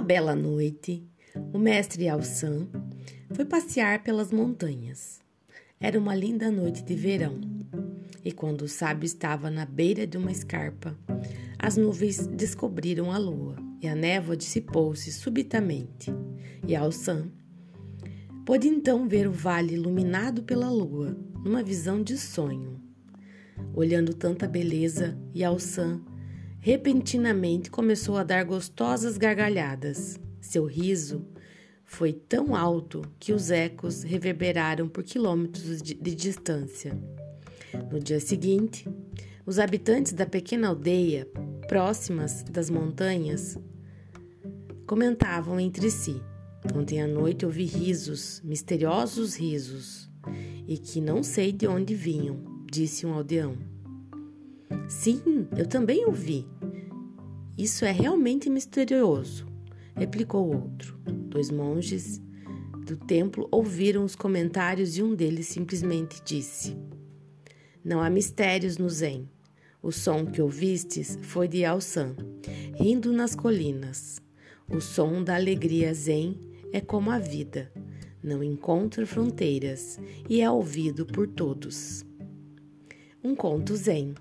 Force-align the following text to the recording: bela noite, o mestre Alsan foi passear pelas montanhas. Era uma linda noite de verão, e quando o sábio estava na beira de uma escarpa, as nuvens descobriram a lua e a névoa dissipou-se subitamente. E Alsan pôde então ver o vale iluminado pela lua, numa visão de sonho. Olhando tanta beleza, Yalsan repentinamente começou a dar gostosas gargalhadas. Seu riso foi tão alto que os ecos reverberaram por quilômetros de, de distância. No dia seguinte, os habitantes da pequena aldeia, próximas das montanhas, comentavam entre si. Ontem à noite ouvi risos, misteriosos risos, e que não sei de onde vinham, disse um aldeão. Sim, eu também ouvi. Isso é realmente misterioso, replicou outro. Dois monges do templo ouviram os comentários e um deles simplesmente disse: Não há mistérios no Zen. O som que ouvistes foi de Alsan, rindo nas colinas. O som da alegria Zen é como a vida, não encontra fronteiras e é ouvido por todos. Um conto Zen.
bela 0.00 0.34
noite, 0.34 1.06
o 1.52 1.58
mestre 1.58 2.08
Alsan 2.08 2.68
foi 3.32 3.44
passear 3.44 4.02
pelas 4.02 4.32
montanhas. 4.32 5.20
Era 5.80 5.98
uma 5.98 6.14
linda 6.14 6.50
noite 6.50 6.82
de 6.82 6.94
verão, 6.94 7.40
e 8.24 8.32
quando 8.32 8.62
o 8.62 8.68
sábio 8.68 9.06
estava 9.06 9.50
na 9.50 9.64
beira 9.64 10.06
de 10.06 10.16
uma 10.16 10.30
escarpa, 10.30 10.96
as 11.58 11.76
nuvens 11.76 12.26
descobriram 12.26 13.10
a 13.12 13.18
lua 13.18 13.56
e 13.80 13.88
a 13.88 13.94
névoa 13.94 14.36
dissipou-se 14.36 15.12
subitamente. 15.12 16.12
E 16.66 16.74
Alsan 16.74 17.30
pôde 18.44 18.68
então 18.68 19.08
ver 19.08 19.28
o 19.28 19.32
vale 19.32 19.74
iluminado 19.74 20.42
pela 20.42 20.70
lua, 20.70 21.16
numa 21.44 21.62
visão 21.62 22.02
de 22.02 22.16
sonho. 22.16 22.80
Olhando 23.74 24.14
tanta 24.14 24.48
beleza, 24.48 25.18
Yalsan 25.36 26.00
repentinamente 26.60 27.70
começou 27.70 28.16
a 28.16 28.24
dar 28.24 28.44
gostosas 28.44 29.16
gargalhadas. 29.16 30.18
Seu 30.40 30.64
riso 30.66 31.24
foi 31.84 32.12
tão 32.12 32.54
alto 32.54 33.02
que 33.18 33.32
os 33.32 33.50
ecos 33.50 34.02
reverberaram 34.02 34.88
por 34.88 35.02
quilômetros 35.02 35.80
de, 35.80 35.94
de 35.94 36.14
distância. 36.14 36.98
No 37.90 37.98
dia 37.98 38.20
seguinte, 38.20 38.88
os 39.46 39.58
habitantes 39.58 40.12
da 40.12 40.26
pequena 40.26 40.68
aldeia, 40.68 41.26
próximas 41.66 42.42
das 42.42 42.68
montanhas, 42.68 43.58
comentavam 44.86 45.58
entre 45.58 45.90
si. 45.90 46.20
Ontem 46.74 47.00
à 47.00 47.06
noite 47.06 47.46
ouvi 47.46 47.64
risos, 47.64 48.42
misteriosos 48.44 49.36
risos, 49.36 50.10
e 50.66 50.76
que 50.76 51.00
não 51.00 51.22
sei 51.22 51.52
de 51.52 51.66
onde 51.66 51.94
vinham, 51.94 52.42
disse 52.70 53.06
um 53.06 53.14
aldeão. 53.14 53.56
Sim, 54.88 55.46
eu 55.56 55.66
também 55.66 56.04
ouvi. 56.04 56.46
Isso 57.58 57.84
é 57.84 57.90
realmente 57.90 58.48
misterioso, 58.48 59.44
replicou 59.96 60.46
outro. 60.46 60.96
Dois 61.04 61.50
monges 61.50 62.22
do 62.86 62.96
templo 62.96 63.48
ouviram 63.50 64.04
os 64.04 64.14
comentários 64.14 64.96
e 64.96 65.02
um 65.02 65.12
deles 65.12 65.48
simplesmente 65.48 66.22
disse: 66.24 66.78
Não 67.84 68.00
há 68.00 68.08
mistérios 68.08 68.78
no 68.78 68.88
Zen. 68.88 69.28
O 69.82 69.90
som 69.90 70.24
que 70.24 70.40
ouvistes 70.40 71.18
foi 71.22 71.48
de 71.48 71.64
Alsan, 71.64 72.14
rindo 72.76 73.12
nas 73.12 73.34
colinas. 73.34 74.20
O 74.70 74.80
som 74.80 75.24
da 75.24 75.34
alegria 75.34 75.92
Zen 75.92 76.38
é 76.72 76.80
como 76.80 77.10
a 77.10 77.18
vida, 77.18 77.72
não 78.22 78.40
encontra 78.40 79.04
fronteiras 79.04 79.98
e 80.28 80.40
é 80.40 80.48
ouvido 80.48 81.04
por 81.04 81.26
todos. 81.26 82.04
Um 83.24 83.34
conto 83.34 83.74
Zen. 83.74 84.14